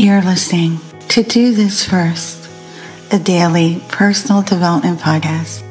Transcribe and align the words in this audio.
You're 0.00 0.22
listening 0.22 0.78
to 1.10 1.22
Do 1.22 1.52
This 1.52 1.84
First, 1.84 2.48
a 3.12 3.18
daily 3.18 3.82
personal 3.90 4.40
development 4.40 4.98
podcast 4.98 5.62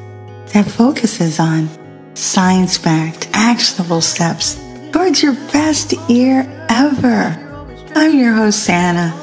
that 0.53 0.69
focuses 0.69 1.39
on 1.39 1.67
science 2.15 2.77
backed, 2.77 3.27
actionable 3.33 4.01
steps 4.01 4.61
towards 4.91 5.23
your 5.23 5.33
best 5.51 5.93
year 6.07 6.41
ever. 6.69 7.35
I'm 7.95 8.19
your 8.19 8.33
host, 8.33 8.63
Santa. 8.63 9.19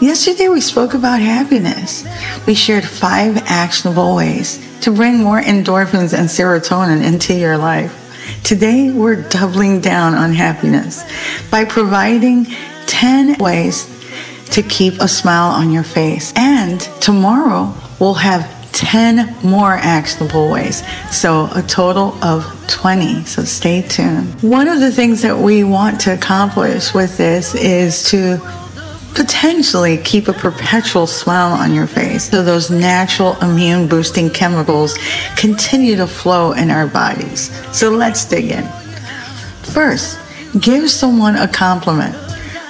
Yesterday 0.00 0.48
we 0.48 0.60
spoke 0.60 0.94
about 0.94 1.18
happiness. 1.20 2.06
We 2.46 2.54
shared 2.54 2.84
five 2.84 3.36
actionable 3.46 4.14
ways 4.14 4.64
to 4.82 4.92
bring 4.92 5.18
more 5.18 5.40
endorphins 5.40 6.16
and 6.16 6.28
serotonin 6.28 7.04
into 7.04 7.34
your 7.34 7.58
life. 7.58 7.92
Today 8.44 8.92
we're 8.92 9.28
doubling 9.28 9.80
down 9.80 10.14
on 10.14 10.32
happiness 10.32 11.02
by 11.50 11.64
providing 11.64 12.46
10 12.86 13.38
ways 13.38 13.93
to 14.54 14.62
keep 14.62 14.94
a 15.00 15.08
smile 15.08 15.50
on 15.50 15.72
your 15.72 15.82
face. 15.82 16.32
And 16.36 16.80
tomorrow 17.00 17.74
we'll 17.98 18.14
have 18.14 18.48
10 18.72 19.34
more 19.42 19.72
actionable 19.72 20.48
ways. 20.48 20.84
So 21.10 21.48
a 21.54 21.62
total 21.62 22.22
of 22.22 22.44
20. 22.68 23.24
So 23.24 23.42
stay 23.42 23.82
tuned. 23.82 24.32
One 24.42 24.68
of 24.68 24.78
the 24.78 24.92
things 24.92 25.22
that 25.22 25.36
we 25.36 25.64
want 25.64 26.00
to 26.02 26.14
accomplish 26.14 26.94
with 26.94 27.16
this 27.16 27.56
is 27.56 28.08
to 28.10 28.38
potentially 29.14 29.96
keep 29.98 30.28
a 30.28 30.32
perpetual 30.32 31.06
smile 31.06 31.52
on 31.52 31.72
your 31.72 31.86
face 31.86 32.30
so 32.30 32.42
those 32.42 32.70
natural 32.70 33.36
immune 33.42 33.88
boosting 33.88 34.28
chemicals 34.28 34.98
continue 35.36 35.96
to 35.96 36.06
flow 36.06 36.52
in 36.52 36.70
our 36.70 36.86
bodies. 36.86 37.50
So 37.76 37.90
let's 37.90 38.24
dig 38.24 38.52
in. 38.52 38.64
First, 39.62 40.18
give 40.60 40.90
someone 40.90 41.36
a 41.36 41.48
compliment. 41.48 42.23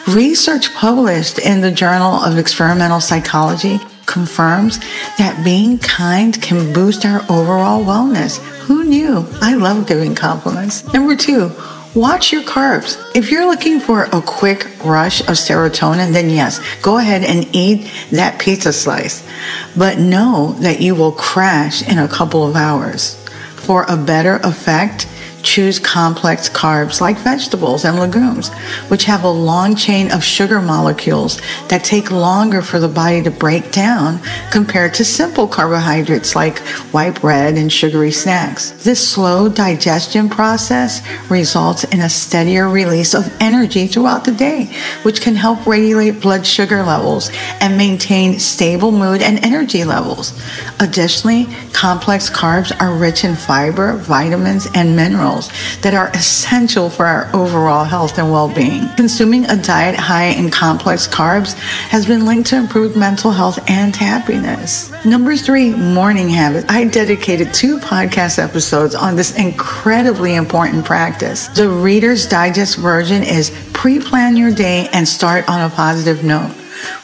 Research 0.08 0.74
published 0.74 1.38
in 1.38 1.62
the 1.62 1.70
Journal 1.70 2.22
of 2.22 2.36
Experimental 2.36 3.00
Psychology 3.00 3.78
confirms 4.04 4.78
that 5.16 5.40
being 5.42 5.78
kind 5.78 6.41
can 6.42 6.74
boost 6.74 7.06
our 7.06 7.22
overall 7.30 7.83
wellness. 7.83 8.36
Who 8.66 8.84
knew? 8.84 9.27
I 9.41 9.55
love 9.55 9.86
giving 9.86 10.14
compliments. 10.14 10.92
Number 10.92 11.16
two, 11.16 11.50
watch 11.94 12.33
your 12.33 12.42
carbs. 12.42 13.00
If 13.16 13.30
you're 13.30 13.46
looking 13.46 13.80
for 13.80 14.05
a 14.12 14.20
quick 14.20 14.69
rush 14.84 15.22
of 15.22 15.36
serotonin, 15.36 16.12
then 16.12 16.28
yes, 16.28 16.61
go 16.83 16.98
ahead 16.98 17.24
and 17.24 17.48
eat 17.56 17.91
that 18.11 18.39
pizza 18.39 18.74
slice. 18.74 19.27
But 19.74 19.98
know 19.98 20.52
that 20.61 20.83
you 20.83 20.94
will 20.94 21.12
crash 21.12 21.83
in 21.89 21.98
a 21.98 22.08
couple 22.08 22.46
of 22.46 22.56
hours. 22.56 23.14
For 23.56 23.84
a 23.89 23.96
better 23.96 24.36
effect, 24.44 25.08
choose 25.45 25.78
complex 25.78 26.48
carbs 26.48 27.00
like 27.00 27.17
vegetables 27.19 27.84
and 27.84 27.98
legumes, 27.98 28.48
which 28.89 29.05
have 29.05 29.23
a 29.23 29.31
long 29.31 29.77
chain 29.77 30.11
of 30.11 30.25
sugar 30.25 30.61
molecules 30.61 31.41
that 31.69 31.84
take 31.84 32.11
longer 32.11 32.62
for 32.62 32.81
the 32.81 32.89
body 32.89 33.23
to 33.23 33.31
break 33.31 33.70
down 33.70 34.19
compared 34.51 34.95
to 34.95 35.05
simple 35.05 35.47
carbohydrates 35.47 36.34
like 36.34 36.59
white 36.92 37.20
bread 37.20 37.56
and 37.56 37.70
sugary 37.70 38.11
snacks. 38.11 38.70
This 38.83 39.06
slow 39.06 39.48
digestion 39.48 40.28
process 40.28 41.03
results 41.31 41.84
in 41.84 42.01
a 42.01 42.08
steadier 42.08 42.69
release 42.69 43.14
of 43.14 43.31
energy 43.41 43.86
throughout 43.86 44.25
the 44.25 44.33
day, 44.33 44.75
which 45.03 45.20
can 45.20 45.34
help 45.34 45.67
regulate 45.67 46.23
blood 46.23 46.47
sugar 46.47 46.83
levels 46.83 47.31
and 47.61 47.77
maintain 47.77 48.39
stable 48.41 48.91
mood 48.91 49.20
and 49.20 49.45
energy 49.45 49.84
levels. 49.84 50.33
Additionally, 50.81 51.47
complex 51.73 52.31
carbs 52.31 52.73
are 52.81 52.97
rich 52.97 53.25
in 53.25 53.34
fiber, 53.34 53.97
vitamins, 53.98 54.67
and 54.75 54.97
minerals 54.97 55.33
that 55.82 55.94
are 55.94 56.10
essential 56.10 56.90
for 56.90 57.06
our 57.06 57.28
overall 57.34 57.84
health 57.84 58.18
and 58.18 58.30
well 58.30 58.52
being. 58.52 58.88
Consuming 58.96 59.44
a 59.46 59.56
diet 59.56 59.96
high 59.96 60.27
in 60.27 60.50
complex 60.50 61.06
carbs 61.06 61.54
has 61.88 62.06
been 62.06 62.24
linked 62.24 62.48
to 62.50 62.56
improved 62.56 62.96
mental 62.96 63.30
health 63.30 63.58
and 63.68 63.94
happiness. 63.94 64.92
Number 65.05 65.36
three, 65.36 65.74
morning 65.74 66.28
habits. 66.28 66.66
I 66.68 66.84
dedicated 66.84 67.52
two 67.52 67.78
podcast 67.78 68.38
episodes 68.38 68.94
on 68.94 69.16
this 69.16 69.36
incredibly 69.36 70.34
important 70.34 70.84
practice. 70.84 71.48
The 71.48 71.68
Reader's 71.68 72.27
Digest 72.27 72.78
version 72.78 73.23
is 73.23 73.50
pre 73.73 73.98
plan 73.98 74.36
your 74.36 74.52
day 74.52 74.89
and 74.92 75.06
start 75.06 75.48
on 75.48 75.61
a 75.61 75.74
positive 75.74 76.24
note. 76.24 76.55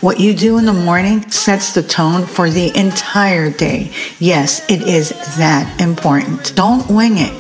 What 0.01 0.21
you 0.21 0.35
do 0.35 0.59
in 0.59 0.67
the 0.67 0.73
morning 0.73 1.31
sets 1.31 1.75
the 1.75 1.83
tone 1.83 2.27
for 2.27 2.51
the 2.51 2.77
entire 2.79 3.51
day. 3.51 3.93
Yes, 4.19 4.69
it 4.71 4.83
is 4.83 5.11
that 5.37 5.81
important. 5.81 6.55
Don't 6.55 6.89
wing 6.89 7.19
it. 7.19 7.33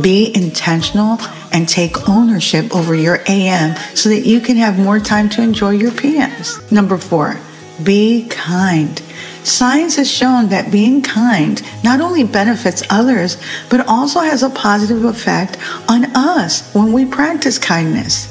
Be 0.00 0.34
intentional 0.34 1.18
and 1.52 1.68
take 1.68 2.08
ownership 2.08 2.74
over 2.74 2.94
your 2.94 3.20
AM 3.28 3.76
so 3.94 4.08
that 4.10 4.26
you 4.26 4.40
can 4.40 4.56
have 4.56 4.78
more 4.78 4.98
time 4.98 5.28
to 5.30 5.42
enjoy 5.42 5.70
your 5.70 5.90
PMs. 5.90 6.70
Number 6.70 6.98
four, 6.98 7.38
be 7.82 8.26
kind. 8.28 9.00
Science 9.42 9.96
has 9.96 10.10
shown 10.10 10.48
that 10.48 10.72
being 10.72 11.02
kind 11.02 11.62
not 11.84 12.00
only 12.00 12.24
benefits 12.24 12.82
others, 12.90 13.36
but 13.70 13.86
also 13.86 14.20
has 14.20 14.42
a 14.42 14.50
positive 14.50 15.04
effect 15.04 15.56
on 15.88 16.04
us 16.16 16.72
when 16.74 16.92
we 16.92 17.04
practice 17.04 17.58
kindness. 17.58 18.28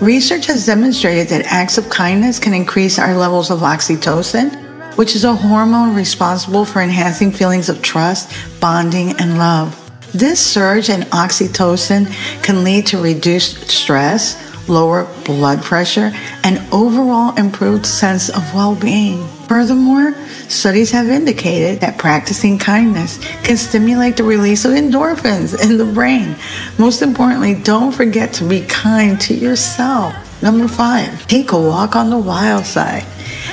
Research 0.00 0.46
has 0.46 0.64
demonstrated 0.64 1.28
that 1.28 1.44
acts 1.46 1.76
of 1.76 1.90
kindness 1.90 2.38
can 2.38 2.54
increase 2.54 2.98
our 2.98 3.16
levels 3.16 3.50
of 3.50 3.60
oxytocin, 3.60 4.96
which 4.96 5.14
is 5.14 5.24
a 5.24 5.34
hormone 5.34 5.94
responsible 5.94 6.64
for 6.64 6.80
enhancing 6.80 7.30
feelings 7.30 7.68
of 7.68 7.82
trust, 7.82 8.32
bonding, 8.60 9.10
and 9.18 9.38
love. 9.38 9.87
This 10.14 10.40
surge 10.40 10.88
in 10.88 11.02
oxytocin 11.02 12.10
can 12.42 12.64
lead 12.64 12.86
to 12.88 13.02
reduced 13.02 13.68
stress, 13.68 14.36
lower 14.66 15.04
blood 15.24 15.62
pressure, 15.62 16.12
and 16.44 16.58
overall 16.72 17.36
improved 17.36 17.84
sense 17.84 18.28
of 18.30 18.54
well-being. 18.54 19.26
Furthermore, 19.48 20.14
studies 20.48 20.90
have 20.90 21.08
indicated 21.08 21.80
that 21.80 21.98
practicing 21.98 22.58
kindness 22.58 23.18
can 23.44 23.56
stimulate 23.56 24.16
the 24.16 24.24
release 24.24 24.64
of 24.64 24.72
endorphins 24.72 25.58
in 25.62 25.76
the 25.76 25.84
brain. 25.84 26.36
Most 26.78 27.02
importantly, 27.02 27.54
don't 27.54 27.92
forget 27.92 28.32
to 28.34 28.48
be 28.48 28.62
kind 28.62 29.20
to 29.22 29.34
yourself. 29.34 30.14
Number 30.42 30.68
five, 30.68 31.26
take 31.26 31.52
a 31.52 31.60
walk 31.60 31.96
on 31.96 32.10
the 32.10 32.18
wild 32.18 32.64
side. 32.64 33.02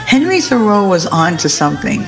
Henry 0.08 0.40
Thoreau 0.40 0.88
was 0.88 1.06
on 1.06 1.38
to 1.38 1.50
something. 1.50 2.06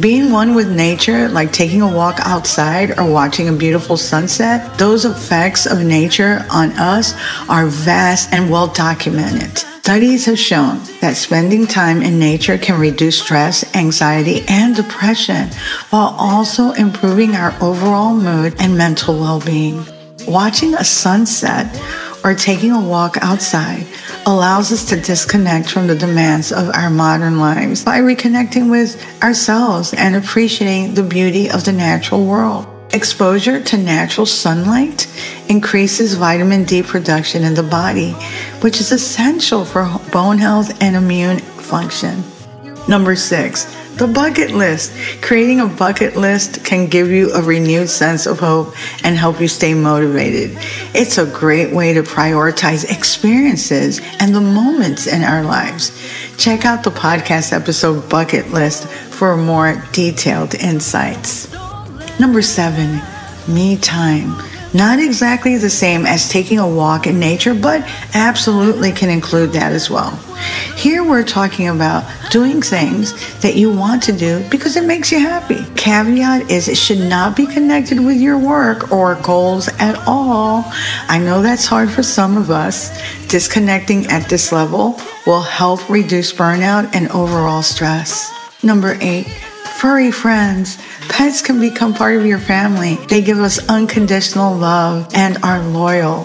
Being 0.00 0.32
one 0.32 0.54
with 0.54 0.74
nature, 0.74 1.28
like 1.28 1.52
taking 1.52 1.82
a 1.82 1.94
walk 1.94 2.18
outside 2.20 2.98
or 2.98 3.10
watching 3.10 3.48
a 3.48 3.52
beautiful 3.52 3.98
sunset, 3.98 4.78
those 4.78 5.04
effects 5.04 5.66
of 5.66 5.84
nature 5.84 6.46
on 6.50 6.72
us 6.72 7.14
are 7.48 7.66
vast 7.66 8.32
and 8.32 8.50
well 8.50 8.68
documented. 8.68 9.58
Studies 9.58 10.24
have 10.26 10.38
shown 10.38 10.80
that 11.00 11.16
spending 11.16 11.66
time 11.66 12.00
in 12.00 12.18
nature 12.18 12.56
can 12.56 12.80
reduce 12.80 13.20
stress, 13.20 13.64
anxiety, 13.76 14.44
and 14.48 14.74
depression 14.74 15.48
while 15.90 16.14
also 16.18 16.72
improving 16.72 17.34
our 17.34 17.52
overall 17.60 18.14
mood 18.14 18.54
and 18.60 18.78
mental 18.78 19.18
well 19.18 19.40
being. 19.40 19.84
Watching 20.26 20.74
a 20.74 20.84
sunset 20.84 21.66
or 22.24 22.34
taking 22.34 22.70
a 22.70 22.80
walk 22.80 23.16
outside 23.20 23.86
allows 24.26 24.72
us 24.72 24.84
to 24.86 25.00
disconnect 25.00 25.70
from 25.70 25.86
the 25.86 25.94
demands 25.94 26.52
of 26.52 26.70
our 26.70 26.90
modern 26.90 27.38
lives 27.38 27.84
by 27.84 28.00
reconnecting 28.00 28.70
with 28.70 29.04
ourselves 29.22 29.92
and 29.94 30.16
appreciating 30.16 30.94
the 30.94 31.02
beauty 31.02 31.50
of 31.50 31.64
the 31.64 31.72
natural 31.72 32.24
world. 32.24 32.66
Exposure 32.92 33.62
to 33.62 33.78
natural 33.78 34.26
sunlight 34.26 35.06
increases 35.48 36.14
vitamin 36.14 36.64
D 36.64 36.82
production 36.82 37.42
in 37.42 37.54
the 37.54 37.62
body, 37.62 38.12
which 38.60 38.80
is 38.80 38.92
essential 38.92 39.64
for 39.64 39.88
bone 40.12 40.38
health 40.38 40.80
and 40.82 40.94
immune 40.94 41.38
function. 41.38 42.22
Number 42.88 43.16
six, 43.16 43.64
the 43.96 44.06
bucket 44.06 44.50
list. 44.52 44.92
Creating 45.22 45.60
a 45.60 45.66
bucket 45.66 46.16
list 46.16 46.64
can 46.64 46.86
give 46.86 47.10
you 47.10 47.32
a 47.32 47.42
renewed 47.42 47.88
sense 47.88 48.26
of 48.26 48.38
hope 48.38 48.74
and 49.04 49.16
help 49.16 49.40
you 49.40 49.48
stay 49.48 49.74
motivated. 49.74 50.56
It's 50.94 51.18
a 51.18 51.26
great 51.26 51.72
way 51.72 51.92
to 51.94 52.02
prioritize 52.02 52.90
experiences 52.90 54.00
and 54.20 54.34
the 54.34 54.40
moments 54.40 55.06
in 55.06 55.22
our 55.22 55.42
lives. 55.42 55.90
Check 56.36 56.64
out 56.64 56.82
the 56.84 56.90
podcast 56.90 57.52
episode 57.52 58.08
Bucket 58.08 58.50
List 58.50 58.88
for 58.88 59.36
more 59.36 59.82
detailed 59.92 60.54
insights. 60.54 61.52
Number 62.18 62.42
seven, 62.42 63.00
me 63.46 63.76
time. 63.76 64.51
Not 64.74 64.98
exactly 64.98 65.58
the 65.58 65.68
same 65.68 66.06
as 66.06 66.30
taking 66.30 66.58
a 66.58 66.68
walk 66.68 67.06
in 67.06 67.20
nature, 67.20 67.54
but 67.54 67.82
absolutely 68.14 68.90
can 68.92 69.10
include 69.10 69.52
that 69.52 69.72
as 69.72 69.90
well. 69.90 70.16
Here 70.76 71.04
we're 71.04 71.24
talking 71.24 71.68
about 71.68 72.04
doing 72.30 72.62
things 72.62 73.12
that 73.40 73.54
you 73.54 73.70
want 73.70 74.02
to 74.04 74.12
do 74.12 74.42
because 74.48 74.76
it 74.76 74.84
makes 74.84 75.12
you 75.12 75.20
happy. 75.20 75.64
Caveat 75.76 76.50
is 76.50 76.68
it 76.68 76.76
should 76.76 77.00
not 77.00 77.36
be 77.36 77.46
connected 77.46 78.00
with 78.00 78.16
your 78.16 78.38
work 78.38 78.90
or 78.90 79.16
goals 79.16 79.68
at 79.78 79.96
all. 80.06 80.64
I 81.08 81.18
know 81.18 81.42
that's 81.42 81.66
hard 81.66 81.90
for 81.90 82.02
some 82.02 82.38
of 82.38 82.50
us. 82.50 82.90
Disconnecting 83.28 84.06
at 84.06 84.28
this 84.28 84.52
level 84.52 84.98
will 85.26 85.42
help 85.42 85.86
reduce 85.90 86.32
burnout 86.32 86.94
and 86.94 87.08
overall 87.10 87.62
stress. 87.62 88.32
Number 88.62 88.96
eight, 89.00 89.26
furry 89.82 90.12
friends. 90.12 90.78
Pets 91.08 91.42
can 91.42 91.58
become 91.58 91.92
part 91.92 92.16
of 92.16 92.24
your 92.24 92.38
family. 92.38 92.94
They 93.08 93.20
give 93.20 93.40
us 93.40 93.68
unconditional 93.68 94.56
love 94.56 95.12
and 95.12 95.36
are 95.42 95.60
loyal. 95.60 96.22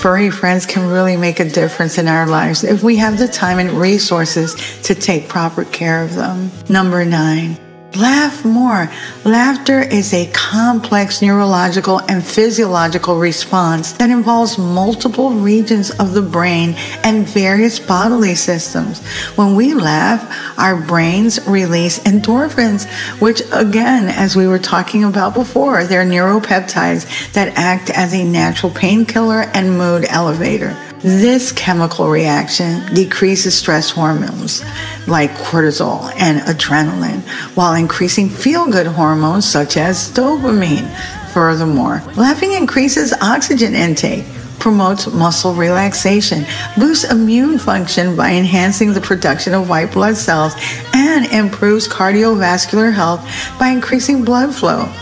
Furry 0.00 0.30
friends 0.30 0.64
can 0.64 0.88
really 0.88 1.16
make 1.16 1.40
a 1.40 1.50
difference 1.50 1.98
in 1.98 2.06
our 2.06 2.28
lives 2.28 2.62
if 2.62 2.84
we 2.84 2.98
have 2.98 3.18
the 3.18 3.26
time 3.26 3.58
and 3.58 3.70
resources 3.72 4.54
to 4.82 4.94
take 4.94 5.28
proper 5.28 5.64
care 5.64 6.04
of 6.04 6.14
them. 6.14 6.52
Number 6.68 7.04
nine, 7.04 7.58
Laugh 7.96 8.44
more. 8.44 8.88
Laughter 9.24 9.80
is 9.80 10.14
a 10.14 10.30
complex 10.32 11.22
neurological 11.22 11.98
and 12.08 12.24
physiological 12.24 13.18
response 13.18 13.92
that 13.94 14.10
involves 14.10 14.58
multiple 14.58 15.30
regions 15.30 15.90
of 15.98 16.12
the 16.12 16.22
brain 16.22 16.74
and 17.02 17.26
various 17.26 17.80
bodily 17.80 18.36
systems. 18.36 19.04
When 19.36 19.56
we 19.56 19.74
laugh, 19.74 20.56
our 20.56 20.76
brains 20.80 21.44
release 21.48 21.98
endorphins, 22.00 22.88
which 23.20 23.42
again, 23.52 24.06
as 24.08 24.36
we 24.36 24.46
were 24.46 24.60
talking 24.60 25.02
about 25.02 25.34
before, 25.34 25.84
they're 25.84 26.04
neuropeptides 26.04 27.32
that 27.32 27.52
act 27.56 27.90
as 27.90 28.14
a 28.14 28.22
natural 28.22 28.70
painkiller 28.70 29.50
and 29.52 29.76
mood 29.76 30.04
elevator. 30.08 30.76
This 31.02 31.50
chemical 31.52 32.10
reaction 32.10 32.94
decreases 32.94 33.54
stress 33.54 33.90
hormones 33.90 34.62
like 35.06 35.30
cortisol 35.30 36.12
and 36.16 36.40
adrenaline 36.40 37.22
while 37.56 37.72
increasing 37.72 38.28
feel 38.28 38.70
good 38.70 38.86
hormones 38.86 39.46
such 39.46 39.78
as 39.78 40.10
dopamine. 40.10 40.86
Furthermore, 41.32 42.02
laughing 42.18 42.52
increases 42.52 43.14
oxygen 43.22 43.74
intake, 43.74 44.26
promotes 44.58 45.06
muscle 45.06 45.54
relaxation, 45.54 46.44
boosts 46.76 47.10
immune 47.10 47.58
function 47.58 48.14
by 48.14 48.32
enhancing 48.32 48.92
the 48.92 49.00
production 49.00 49.54
of 49.54 49.70
white 49.70 49.92
blood 49.92 50.18
cells, 50.18 50.52
and 50.92 51.24
improves 51.32 51.88
cardiovascular 51.88 52.92
health 52.92 53.26
by 53.58 53.68
increasing 53.68 54.22
blood 54.22 54.54
flow. 54.54 54.92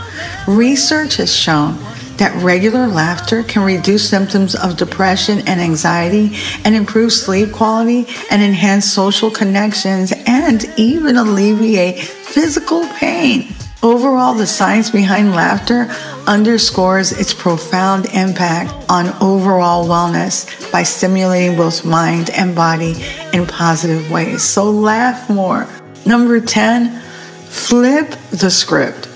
Research 0.47 1.17
has 1.17 1.35
shown 1.35 1.77
that 2.19 2.43
regular 2.43 2.87
laughter 2.87 3.43
can 3.43 3.63
reduce 3.63 4.09
symptoms 4.09 4.55
of 4.55 4.77
depression 4.77 5.39
and 5.47 5.61
anxiety 5.61 6.37
and 6.65 6.75
improve 6.75 7.13
sleep 7.13 7.53
quality 7.53 8.07
and 8.31 8.43
enhance 8.43 8.85
social 8.85 9.31
connections 9.31 10.13
and 10.27 10.65
even 10.77 11.17
alleviate 11.17 11.99
physical 11.99 12.87
pain. 12.95 13.55
Overall, 13.83 14.35
the 14.35 14.47
science 14.47 14.91
behind 14.91 15.37
laughter 15.37 15.89
underscores 16.27 17.13
its 17.13 17.33
profound 17.33 18.07
impact 18.07 18.75
on 18.91 19.09
overall 19.23 19.87
wellness 19.87 20.71
by 20.73 20.83
stimulating 20.83 21.57
both 21.57 21.85
mind 21.85 22.31
and 22.31 22.57
body 22.57 22.97
in 23.33 23.47
positive 23.47 24.11
ways. 24.11 24.43
So 24.43 24.69
laugh 24.69 25.31
more. 25.31 25.69
Number 26.05 26.41
10, 26.41 27.01
flip 27.49 28.11
the 28.31 28.51
script. 28.51 29.09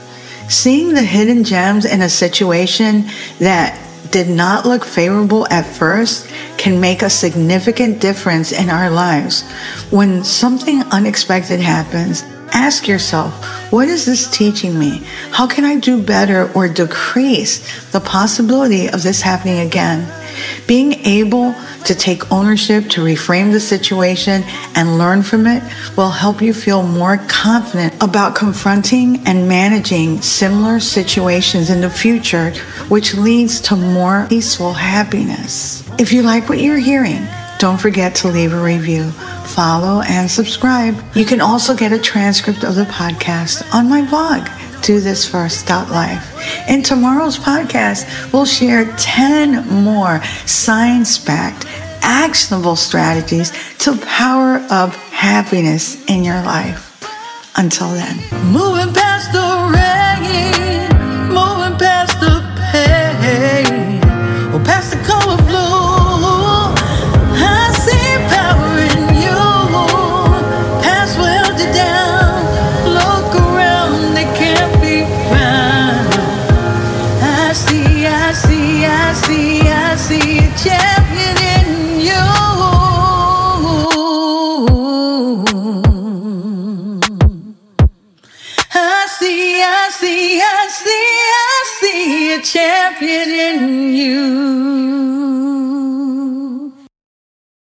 Seeing 0.49 0.95
the 0.95 1.03
hidden 1.03 1.45
gems 1.45 1.85
in 1.85 2.03
a 2.03 2.09
situation 2.09 3.07
that 3.39 3.79
did 4.11 4.29
not 4.29 4.67
look 4.67 4.85
favorable 4.85 5.49
at 5.49 5.65
first 5.65 6.29
can 6.59 6.81
make 6.81 7.03
a 7.03 7.11
significant 7.11 8.01
difference 8.01 8.53
in 8.53 8.69
our 8.69 8.91
lives. 8.91 9.43
When 9.91 10.23
something 10.23 10.83
unexpected 10.93 11.61
happens, 11.61 12.23
ask 12.53 12.87
yourself, 12.87 13.33
what 13.73 13.89
is 13.89 14.05
this 14.05 14.31
teaching 14.31 14.79
me? 14.79 15.03
How 15.31 15.47
can 15.47 15.65
I 15.65 15.79
do 15.79 16.03
better 16.03 16.53
or 16.53 16.69
decrease 16.69 17.91
the 17.91 18.01
possibility 18.01 18.89
of 18.89 19.03
this 19.03 19.23
happening 19.23 19.61
again? 19.61 20.11
Being 20.67 20.93
able 21.07 21.55
to 21.85 21.95
take 21.95 22.31
ownership, 22.31 22.89
to 22.91 23.03
reframe 23.03 23.53
the 23.53 23.61
situation 23.61 24.43
and 24.75 24.99
learn 24.99 25.23
from 25.23 25.47
it 25.47 25.63
will 25.97 26.11
help 26.11 26.41
you 26.41 26.55
feel 26.55 26.83
more 26.83 27.19
confident 27.29 27.95
about 28.03 28.37
confronting 28.37 29.27
and 29.27 29.49
managing 29.49 30.21
similar 30.23 30.81
situations 30.81 31.71
in 31.71 31.81
the 31.81 31.91
future, 31.91 32.51
which 32.89 33.15
leads 33.15 33.61
to 33.63 33.77
more 33.77 34.27
peaceful 34.29 34.73
happiness. 34.73 35.83
If 35.99 36.13
you 36.13 36.23
like 36.23 36.49
what 36.49 36.61
you're 36.61 36.79
hearing, 36.79 37.27
don't 37.63 37.81
forget 37.81 38.13
to 38.17 38.27
leave 38.27 38.53
a 38.53 38.61
review, 38.61 39.09
follow, 39.45 40.03
and 40.09 40.29
subscribe. 40.29 40.97
You 41.15 41.25
can 41.25 41.41
also 41.41 41.77
get 41.77 41.93
a 41.93 41.99
transcript 41.99 42.65
of 42.65 42.75
the 42.75 42.87
podcast 42.87 43.73
on 43.73 43.89
my 43.89 44.03
blog 44.03 44.49
do 44.83 44.99
this 44.99 45.25
first 45.25 45.71
life. 45.71 46.69
In 46.69 46.83
tomorrow's 46.83 47.39
podcast, 47.39 48.33
we'll 48.33 48.47
share 48.47 48.93
10 48.97 49.69
more 49.69 50.21
science 50.45 51.25
backed, 51.25 51.67
actionable 52.03 52.75
strategies 52.75 53.53
to 53.79 53.97
power 53.99 54.57
up 54.69 54.93
happiness 55.13 56.05
in 56.07 56.25
your 56.25 56.43
life. 56.43 56.89
Until 57.57 57.91
then, 57.91 58.17
moving 58.51 58.93
the 58.93 59.12
a 92.33 92.41
champion 92.41 93.29
in 93.31 93.93
you. 93.93 95.22